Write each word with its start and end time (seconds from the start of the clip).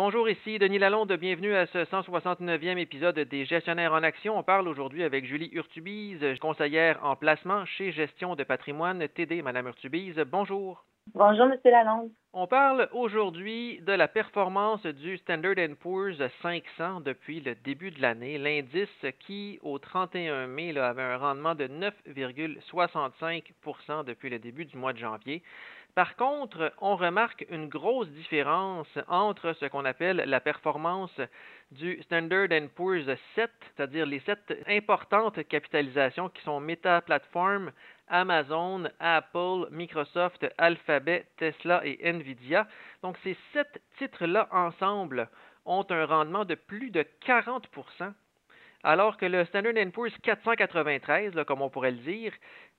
Bonjour, 0.00 0.28
ici 0.28 0.60
Denis 0.60 0.78
Lalonde. 0.78 1.12
Bienvenue 1.14 1.56
à 1.56 1.66
ce 1.66 1.78
169e 1.78 2.78
épisode 2.78 3.18
des 3.18 3.44
Gestionnaires 3.44 3.92
en 3.92 4.04
Action. 4.04 4.38
On 4.38 4.44
parle 4.44 4.68
aujourd'hui 4.68 5.02
avec 5.02 5.24
Julie 5.24 5.50
Urtubise, 5.52 6.24
conseillère 6.40 7.04
en 7.04 7.16
placement 7.16 7.64
chez 7.64 7.90
Gestion 7.90 8.36
de 8.36 8.44
patrimoine 8.44 9.08
TD. 9.08 9.42
Madame 9.42 9.66
Urtubise, 9.66 10.14
bonjour. 10.30 10.84
Bonjour, 11.14 11.46
Monsieur 11.46 11.72
Lalonde. 11.72 12.10
On 12.32 12.46
parle 12.46 12.88
aujourd'hui 12.92 13.80
de 13.80 13.92
la 13.92 14.06
performance 14.06 14.86
du 14.86 15.16
Standard 15.16 15.56
Poor's 15.80 16.22
500 16.42 17.00
depuis 17.00 17.40
le 17.40 17.56
début 17.56 17.90
de 17.90 18.00
l'année, 18.00 18.38
l'indice 18.38 19.04
qui, 19.18 19.58
au 19.62 19.80
31 19.80 20.46
mai, 20.46 20.78
avait 20.78 21.02
un 21.02 21.16
rendement 21.16 21.56
de 21.56 21.66
9,65% 21.66 24.04
depuis 24.04 24.30
le 24.30 24.38
début 24.38 24.64
du 24.64 24.76
mois 24.76 24.92
de 24.92 24.98
janvier. 24.98 25.42
Par 25.94 26.14
contre, 26.16 26.72
on 26.80 26.94
remarque 26.96 27.44
une 27.50 27.68
grosse 27.68 28.08
différence 28.10 28.86
entre 29.08 29.52
ce 29.54 29.66
qu'on 29.66 29.84
appelle 29.84 30.18
la 30.18 30.40
performance 30.40 31.20
du 31.72 32.00
Standard 32.02 32.48
Poor's 32.74 33.06
7, 33.34 33.50
c'est-à-dire 33.76 34.06
les 34.06 34.20
sept 34.20 34.62
importantes 34.68 35.42
capitalisations 35.48 36.28
qui 36.28 36.42
sont 36.42 36.60
Meta 36.60 37.00
Platform, 37.00 37.72
Amazon, 38.08 38.84
Apple, 39.00 39.66
Microsoft, 39.70 40.46
Alphabet, 40.56 41.26
Tesla 41.36 41.84
et 41.84 41.98
Nvidia. 42.08 42.68
Donc 43.02 43.16
ces 43.24 43.36
sept 43.52 43.82
titres-là 43.98 44.48
ensemble 44.52 45.28
ont 45.64 45.86
un 45.90 46.06
rendement 46.06 46.44
de 46.44 46.54
plus 46.54 46.90
de 46.90 47.02
40 47.20 47.68
alors 48.84 49.16
que 49.16 49.26
le 49.26 49.44
Standard 49.44 49.74
Poor's 49.92 50.16
493, 50.22 51.44
comme 51.46 51.62
on 51.62 51.70
pourrait 51.70 51.90
le 51.90 51.98
dire, 51.98 52.32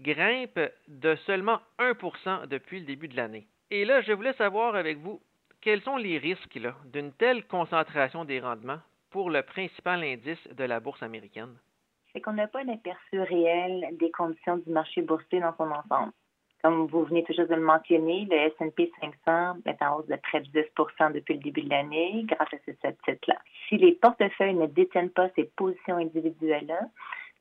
grimpe 0.00 0.60
de 0.88 1.14
seulement 1.26 1.60
1% 1.78 2.48
depuis 2.48 2.80
le 2.80 2.86
début 2.86 3.08
de 3.08 3.16
l'année. 3.16 3.46
Et 3.70 3.84
là, 3.84 4.00
je 4.00 4.12
voulais 4.12 4.32
savoir 4.34 4.74
avec 4.74 4.98
vous 4.98 5.20
quels 5.60 5.80
sont 5.82 5.96
les 5.96 6.18
risques 6.18 6.58
d'une 6.92 7.12
telle 7.12 7.44
concentration 7.46 8.24
des 8.24 8.40
rendements 8.40 8.80
pour 9.10 9.30
le 9.30 9.42
principal 9.42 10.02
indice 10.02 10.46
de 10.48 10.64
la 10.64 10.80
bourse 10.80 11.02
américaine? 11.02 11.56
C'est 12.12 12.20
qu'on 12.20 12.34
n'a 12.34 12.46
pas 12.46 12.60
un 12.60 12.68
aperçu 12.68 13.20
réel 13.20 13.88
des 13.98 14.10
conditions 14.10 14.58
du 14.58 14.70
marché 14.70 15.02
boursier 15.02 15.40
dans 15.40 15.56
son 15.56 15.70
ensemble. 15.70 16.12
Comme 16.64 16.86
vous 16.86 17.04
venez 17.04 17.22
toujours 17.24 17.46
de 17.46 17.56
le 17.56 17.60
mentionner, 17.60 18.26
le 18.30 18.36
S&P 18.36 18.90
500 18.98 19.58
est 19.66 19.82
en 19.82 19.98
hausse 19.98 20.06
de 20.06 20.16
près 20.16 20.40
de 20.40 20.46
10% 20.46 21.12
depuis 21.12 21.34
le 21.34 21.40
début 21.40 21.60
de 21.60 21.68
l'année 21.68 22.24
grâce 22.24 22.54
à 22.54 22.56
ces 22.64 22.72
sept 22.80 22.96
titres-là. 23.04 23.36
Si 23.68 23.76
les 23.76 23.92
portefeuilles 23.92 24.54
ne 24.54 24.66
détiennent 24.66 25.10
pas 25.10 25.28
ces 25.36 25.44
positions 25.56 25.96
individuelles-là, 25.96 26.88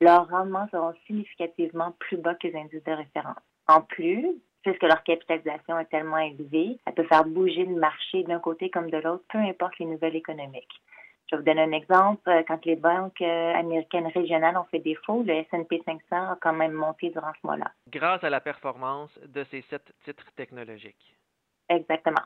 leurs 0.01 0.27
rendements 0.27 0.67
seront 0.73 0.93
significativement 1.07 1.95
plus 1.99 2.17
bas 2.17 2.35
que 2.35 2.49
les 2.49 2.55
indices 2.57 2.83
de 2.83 2.91
référence. 2.91 3.39
En 3.69 3.79
plus, 3.79 4.27
puisque 4.61 4.83
leur 4.83 5.01
capitalisation 5.03 5.79
est 5.79 5.85
tellement 5.85 6.17
élevée, 6.17 6.77
elle 6.85 6.93
peut 6.93 7.07
faire 7.07 7.23
bouger 7.23 7.63
le 7.63 7.75
marché 7.75 8.23
d'un 8.23 8.39
côté 8.39 8.69
comme 8.69 8.89
de 8.89 8.97
l'autre, 8.97 9.23
peu 9.29 9.37
importe 9.37 9.79
les 9.79 9.85
nouvelles 9.85 10.17
économiques. 10.17 10.81
Je 11.29 11.35
vais 11.35 11.41
vous 11.41 11.45
donner 11.45 11.61
un 11.61 11.71
exemple. 11.71 12.43
Quand 12.47 12.65
les 12.65 12.75
banques 12.75 13.21
euh, 13.21 13.53
américaines 13.53 14.07
régionales 14.07 14.57
ont 14.57 14.65
fait 14.65 14.79
défaut, 14.79 15.23
le 15.23 15.33
S&P 15.33 15.81
500 15.85 15.99
a 16.11 16.37
quand 16.41 16.53
même 16.53 16.73
monté 16.73 17.09
durant 17.09 17.31
ce 17.41 17.47
mois-là. 17.47 17.71
Grâce 17.89 18.23
à 18.23 18.29
la 18.29 18.41
performance 18.41 19.17
de 19.25 19.43
ces 19.45 19.61
sept 19.69 19.93
titres 20.03 20.31
technologiques. 20.35 21.15
Exactement. 21.69 22.21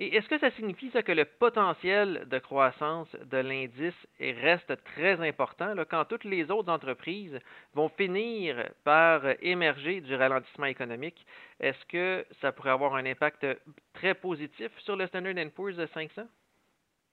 Et 0.00 0.14
est-ce 0.14 0.28
que 0.28 0.38
ça 0.38 0.52
signifie 0.52 0.90
ça, 0.90 1.02
que 1.02 1.10
le 1.10 1.24
potentiel 1.24 2.28
de 2.28 2.38
croissance 2.38 3.08
de 3.16 3.38
l'indice 3.38 4.06
reste 4.20 4.72
très 4.84 5.20
important 5.26 5.74
quand 5.90 6.04
toutes 6.04 6.22
les 6.22 6.52
autres 6.52 6.70
entreprises 6.70 7.36
vont 7.74 7.88
finir 7.88 8.70
par 8.84 9.22
émerger 9.42 10.00
du 10.00 10.14
ralentissement 10.14 10.66
économique? 10.66 11.26
Est-ce 11.58 11.84
que 11.86 12.24
ça 12.40 12.52
pourrait 12.52 12.70
avoir 12.70 12.94
un 12.94 13.06
impact 13.06 13.44
très 13.92 14.14
positif 14.14 14.70
sur 14.78 14.94
le 14.94 15.08
Standard 15.08 15.34
Poor's 15.56 15.84
500? 15.92 16.22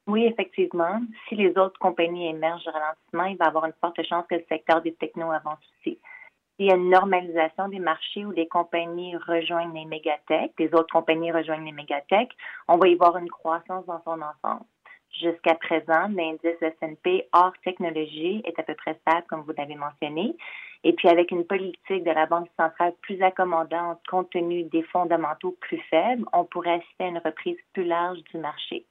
Oui, 0.07 0.25
effectivement. 0.25 1.01
Si 1.27 1.35
les 1.35 1.57
autres 1.57 1.79
compagnies 1.79 2.27
émergent 2.27 2.67
ralentissement, 2.67 3.25
il 3.25 3.37
va 3.37 3.45
y 3.45 3.47
avoir 3.47 3.65
une 3.65 3.73
forte 3.81 4.01
chance 4.03 4.25
que 4.29 4.35
le 4.35 4.45
secteur 4.47 4.81
des 4.81 4.93
technos 4.93 5.31
avance 5.31 5.59
aussi 5.79 5.99
s'il 6.55 6.67
y 6.67 6.71
a 6.71 6.75
une 6.75 6.89
normalisation 6.89 7.67
des 7.67 7.79
marchés 7.79 8.25
où 8.25 8.31
les 8.31 8.47
compagnies 8.47 9.15
rejoignent 9.17 9.73
les 9.73 9.85
mégatech, 9.85 10.51
les 10.57 10.73
autres 10.73 10.91
compagnies 10.91 11.31
rejoignent 11.31 11.65
les 11.65 11.71
mégatech, 11.71 12.29
on 12.67 12.77
va 12.77 12.87
y 12.87 12.95
voir 12.95 13.17
une 13.17 13.29
croissance 13.29 13.85
dans 13.85 14.01
son 14.03 14.21
ensemble. 14.21 14.65
Jusqu'à 15.21 15.55
présent, 15.55 16.07
l'indice 16.09 16.61
S&P 16.61 17.27
hors 17.33 17.53
technologie 17.63 18.41
est 18.45 18.59
à 18.59 18.63
peu 18.63 18.75
près 18.75 18.97
stable, 19.01 19.25
comme 19.29 19.41
vous 19.41 19.53
l'avez 19.57 19.75
mentionné. 19.75 20.35
Et 20.83 20.93
puis, 20.93 21.07
avec 21.07 21.31
une 21.31 21.45
politique 21.45 22.03
de 22.03 22.11
la 22.11 22.25
Banque 22.25 22.49
centrale 22.59 22.93
plus 23.01 23.21
accommodante 23.21 24.01
compte 24.09 24.29
tenu 24.29 24.63
des 24.63 24.83
fondamentaux 24.83 25.55
plus 25.61 25.79
faibles, 25.89 26.25
on 26.33 26.43
pourrait 26.43 26.75
assister 26.75 27.05
à 27.05 27.07
une 27.07 27.17
reprise 27.17 27.57
plus 27.73 27.85
large 27.85 28.19
du 28.25 28.37
marché. 28.37 28.85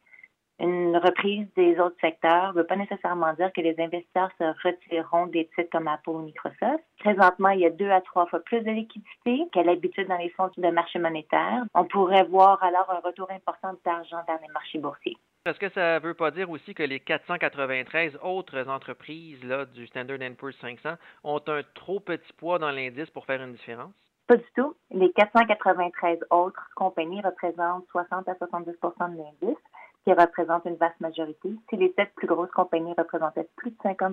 Une 0.60 0.96
reprise 0.96 1.46
des 1.56 1.78
autres 1.80 1.96
secteurs 2.00 2.52
ne 2.52 2.60
veut 2.60 2.66
pas 2.66 2.76
nécessairement 2.76 3.32
dire 3.34 3.52
que 3.52 3.60
les 3.60 3.74
investisseurs 3.78 4.30
se 4.38 4.44
retireront 4.66 5.26
des 5.26 5.46
titres 5.48 5.70
comme 5.72 5.88
Apple 5.88 6.10
ou 6.10 6.20
Microsoft. 6.20 6.84
Présentement, 7.00 7.48
il 7.50 7.60
y 7.60 7.66
a 7.66 7.70
deux 7.70 7.90
à 7.90 8.00
trois 8.00 8.26
fois 8.26 8.40
plus 8.40 8.60
de 8.60 8.70
liquidités 8.70 9.48
qu'à 9.52 9.64
l'habitude 9.64 10.06
dans 10.06 10.16
les 10.16 10.30
fonds 10.30 10.50
de 10.56 10.70
marché 10.70 11.00
monétaire. 11.00 11.64
On 11.74 11.84
pourrait 11.84 12.24
voir 12.24 12.62
alors 12.62 12.88
un 12.90 13.00
retour 13.00 13.30
important 13.32 13.74
d'argent 13.84 14.22
dans 14.28 14.38
les 14.40 14.52
marchés 14.52 14.78
boursiers. 14.78 15.16
Est-ce 15.46 15.58
que 15.58 15.68
ça 15.70 15.98
ne 15.98 16.04
veut 16.06 16.14
pas 16.14 16.30
dire 16.30 16.48
aussi 16.48 16.72
que 16.72 16.82
les 16.82 17.00
493 17.00 18.18
autres 18.22 18.68
entreprises 18.68 19.42
là, 19.44 19.66
du 19.66 19.86
Standard 19.88 20.18
Poor's 20.38 20.56
500 20.60 20.94
ont 21.24 21.42
un 21.48 21.60
trop 21.74 22.00
petit 22.00 22.32
poids 22.38 22.58
dans 22.58 22.70
l'indice 22.70 23.10
pour 23.10 23.26
faire 23.26 23.42
une 23.42 23.52
différence? 23.52 23.92
Pas 24.26 24.36
du 24.36 24.46
tout. 24.56 24.74
Les 24.90 25.12
493 25.12 26.20
autres 26.30 26.70
compagnies 26.76 27.20
représentent 27.20 27.84
60 27.90 28.26
à 28.26 28.32
70% 28.32 29.12
de 29.12 29.18
l'indice 29.18 29.58
qui 30.04 30.12
représente 30.12 30.64
une 30.66 30.76
vaste 30.76 31.00
majorité. 31.00 31.50
Si 31.70 31.76
les 31.76 31.92
sept 31.96 32.12
plus 32.14 32.26
grosses 32.26 32.50
compagnies 32.50 32.94
représentaient 32.96 33.48
plus 33.56 33.70
de 33.70 33.76
50% 33.76 34.12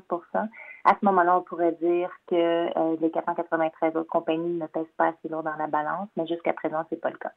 à 0.86 0.96
ce 1.00 1.06
moment-là, 1.06 1.38
on 1.38 1.42
pourrait 1.42 1.74
dire 1.82 2.10
que 2.28 2.36
euh, 2.36 2.96
les 3.02 3.12
493 3.12 3.96
autres 3.96 4.10
compagnies 4.10 4.58
ne 4.58 4.68
pèsent 4.68 4.86
pas 4.98 5.08
assez 5.08 5.30
lourd 5.30 5.44
dans 5.44 5.56
la 5.56 5.68
balance, 5.68 6.10
mais 6.16 6.26
jusqu'à 6.28 6.54
présent, 6.54 6.86
ce 6.90 6.96
n'est 6.96 7.02
pas 7.02 7.10
le 7.10 7.18
cas. 7.18 7.34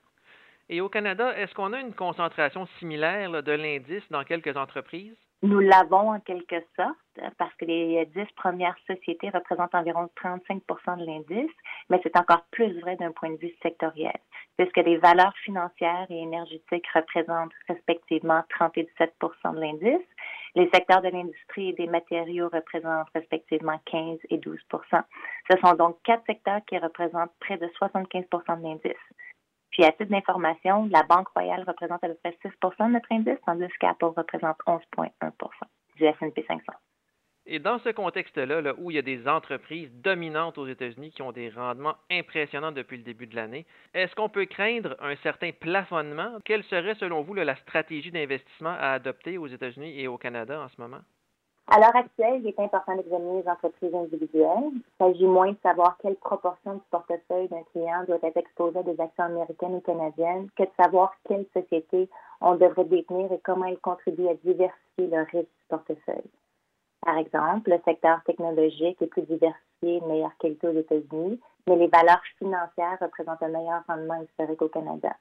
Et 0.68 0.80
au 0.80 0.88
Canada, 0.88 1.36
est-ce 1.36 1.54
qu'on 1.54 1.72
a 1.72 1.80
une 1.80 1.92
concentration 1.92 2.66
similaire 2.78 3.42
de 3.42 3.52
l'indice 3.52 4.04
dans 4.10 4.24
quelques 4.24 4.56
entreprises? 4.56 5.16
Nous 5.42 5.60
l'avons 5.60 6.12
en 6.12 6.20
quelque 6.20 6.56
sorte 6.76 6.96
parce 7.38 7.54
que 7.56 7.64
les 7.64 8.06
dix 8.06 8.26
premières 8.36 8.76
sociétés 8.86 9.30
représentent 9.30 9.74
environ 9.74 10.08
35% 10.22 10.98
de 10.98 11.04
l'indice, 11.04 11.52
mais 11.90 12.00
c'est 12.02 12.16
encore 12.16 12.44
plus 12.50 12.80
vrai 12.80 12.96
d'un 12.96 13.12
point 13.12 13.30
de 13.30 13.36
vue 13.36 13.54
sectoriel, 13.62 14.16
puisque 14.56 14.78
les 14.78 14.96
valeurs 14.96 15.36
financières 15.44 16.06
et 16.10 16.18
énergétiques 16.18 16.88
représentent 16.94 17.52
respectivement 17.68 18.42
30 18.50 18.78
et 18.78 18.88
17% 18.98 19.54
de 19.54 19.60
l'indice. 19.60 20.06
Les 20.54 20.70
secteurs 20.72 21.02
de 21.02 21.08
l'industrie 21.08 21.70
et 21.70 21.72
des 21.74 21.88
matériaux 21.88 22.48
représentent 22.52 23.08
respectivement 23.14 23.80
15 23.86 24.18
et 24.30 24.38
12% 24.38 25.02
Ce 25.50 25.58
sont 25.58 25.74
donc 25.74 25.98
quatre 26.04 26.24
secteurs 26.26 26.60
qui 26.66 26.78
représentent 26.78 27.32
près 27.40 27.58
de 27.58 27.66
75% 27.66 28.58
de 28.58 28.62
l'indice. 28.62 28.92
Puis, 29.74 29.84
à 29.84 29.90
titre 29.90 30.10
d'information, 30.10 30.88
la 30.92 31.02
Banque 31.02 31.26
Royale 31.34 31.64
représente 31.66 32.02
à 32.04 32.08
peu 32.08 32.14
près 32.14 32.38
6% 32.44 32.86
de 32.86 32.92
notre 32.92 33.10
indice, 33.10 33.40
tandis 33.44 33.66
qu'Apple 33.80 34.04
représente 34.16 34.56
11,1 34.68 35.10
du 35.96 36.04
S&P 36.04 36.44
500. 36.46 36.62
Et 37.46 37.58
dans 37.58 37.80
ce 37.80 37.88
contexte-là, 37.88 38.60
là, 38.60 38.74
où 38.78 38.92
il 38.92 38.94
y 38.94 38.98
a 38.98 39.02
des 39.02 39.26
entreprises 39.26 39.90
dominantes 39.92 40.58
aux 40.58 40.68
États-Unis 40.68 41.10
qui 41.10 41.22
ont 41.22 41.32
des 41.32 41.50
rendements 41.50 41.96
impressionnants 42.08 42.70
depuis 42.70 42.98
le 42.98 43.02
début 43.02 43.26
de 43.26 43.34
l'année, 43.34 43.66
est-ce 43.94 44.14
qu'on 44.14 44.28
peut 44.28 44.46
craindre 44.46 44.96
un 45.00 45.16
certain 45.16 45.50
plafonnement? 45.50 46.38
Quelle 46.44 46.62
serait, 46.64 46.94
selon 46.94 47.22
vous, 47.22 47.34
la 47.34 47.56
stratégie 47.56 48.12
d'investissement 48.12 48.76
à 48.78 48.92
adopter 48.92 49.38
aux 49.38 49.48
États-Unis 49.48 50.00
et 50.00 50.06
au 50.06 50.18
Canada 50.18 50.62
en 50.62 50.68
ce 50.68 50.80
moment? 50.80 51.00
À 51.66 51.78
l'heure 51.78 51.96
actuelle, 51.96 52.40
il 52.42 52.48
est 52.48 52.60
important 52.60 52.94
d'examiner 52.94 53.42
les 53.42 53.48
entreprises 53.48 53.94
individuelles. 53.94 54.70
Il 54.74 54.82
s'agit 54.98 55.26
moins 55.26 55.52
de 55.52 55.58
savoir 55.62 55.96
quelle 55.98 56.16
proportion 56.16 56.74
du 56.74 56.82
portefeuille 56.90 57.48
d'un 57.48 57.62
client 57.72 58.04
doit 58.06 58.18
être 58.22 58.36
exposé 58.36 58.78
à 58.78 58.82
des 58.82 59.00
actions 59.00 59.24
américaines 59.24 59.76
ou 59.76 59.80
canadiennes 59.80 60.48
que 60.56 60.64
de 60.64 60.70
savoir 60.78 61.14
quelle 61.26 61.46
société 61.54 62.10
on 62.42 62.56
devrait 62.56 62.84
détenir 62.84 63.32
et 63.32 63.40
comment 63.42 63.64
elle 63.64 63.78
contribue 63.78 64.28
à 64.28 64.34
diversifier 64.34 65.06
le 65.08 65.22
risque 65.22 65.48
du 65.48 65.66
portefeuille. 65.68 66.30
Par 67.00 67.16
exemple, 67.16 67.70
le 67.70 67.80
secteur 67.84 68.22
technologique 68.24 69.00
est 69.00 69.06
plus 69.06 69.22
diversifié, 69.22 70.00
de 70.00 70.06
meilleure 70.06 70.36
qualité 70.38 70.68
aux 70.68 70.78
États-Unis, 70.78 71.40
mais 71.66 71.76
les 71.76 71.88
valeurs 71.88 72.22
financières 72.38 72.98
représentent 73.00 73.42
un 73.42 73.48
meilleur 73.48 73.82
rendement 73.86 74.22
historique 74.22 74.62
au 74.62 74.68
Canada. 74.68 75.14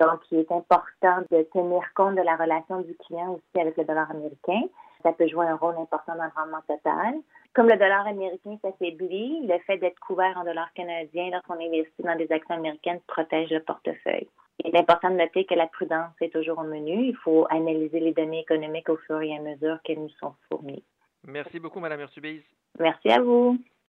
Donc, 0.00 0.20
il 0.30 0.38
est 0.38 0.52
important 0.52 1.22
de 1.30 1.42
tenir 1.52 1.82
compte 1.94 2.16
de 2.16 2.22
la 2.22 2.36
relation 2.36 2.80
du 2.80 2.94
client 2.94 3.32
aussi 3.32 3.60
avec 3.60 3.76
le 3.76 3.84
dollar 3.84 4.10
américain. 4.10 4.62
Ça 5.02 5.12
peut 5.12 5.28
jouer 5.28 5.46
un 5.46 5.56
rôle 5.56 5.76
important 5.76 6.14
dans 6.16 6.24
le 6.24 6.30
rendement 6.34 6.62
total. 6.66 7.14
Comme 7.54 7.68
le 7.68 7.76
dollar 7.76 8.06
américain 8.06 8.56
s'affaiblit, 8.62 9.46
le 9.46 9.58
fait 9.60 9.78
d'être 9.78 9.98
couvert 10.00 10.36
en 10.36 10.44
dollars 10.44 10.72
canadiens 10.74 11.30
lorsqu'on 11.30 11.54
investit 11.54 12.02
dans 12.02 12.16
des 12.16 12.30
actions 12.30 12.54
américaines 12.54 13.00
protège 13.06 13.50
le 13.50 13.60
portefeuille. 13.60 14.28
Il 14.64 14.74
est 14.74 14.78
important 14.78 15.10
de 15.10 15.16
noter 15.16 15.46
que 15.46 15.54
la 15.54 15.66
prudence 15.66 16.12
est 16.20 16.32
toujours 16.32 16.58
au 16.58 16.64
menu. 16.64 17.06
Il 17.06 17.16
faut 17.16 17.46
analyser 17.50 17.98
les 17.98 18.12
données 18.12 18.40
économiques 18.40 18.88
au 18.88 18.96
fur 18.96 19.20
et 19.22 19.34
à 19.34 19.40
mesure 19.40 19.78
qu'elles 19.82 20.00
nous 20.00 20.10
sont 20.20 20.34
fournies. 20.50 20.84
Merci 21.26 21.58
beaucoup, 21.58 21.80
Mme 21.80 22.00
Urtubise. 22.00 22.44
Merci 22.78 23.10
à 23.10 23.20
vous. 23.20 23.58